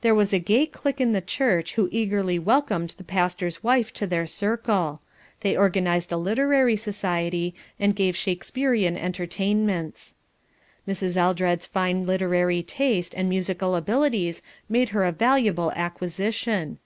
There 0.00 0.14
was 0.14 0.32
a 0.32 0.38
gay 0.38 0.64
clique 0.64 1.02
in 1.02 1.12
the 1.12 1.20
church 1.20 1.74
who 1.74 1.90
eagerly 1.92 2.38
welcomed 2.38 2.94
the 2.96 3.04
pastor's 3.04 3.62
wife 3.62 3.92
to 3.92 4.06
their 4.06 4.26
circle. 4.26 5.02
They 5.42 5.54
organised 5.54 6.10
a 6.12 6.16
literary 6.16 6.76
society 6.76 7.54
and 7.78 7.94
gave 7.94 8.16
Shakespearian 8.16 8.96
entertainments. 8.96 10.16
Mrs. 10.88 11.18
Eldred's 11.18 11.66
fine 11.66 12.06
literary 12.06 12.62
taste 12.62 13.12
and 13.14 13.28
musical 13.28 13.74
abilities 13.76 14.40
made 14.70 14.88
her 14.96 15.04
a 15.04 15.12
valuable 15.12 15.72
acquisition. 15.72 16.78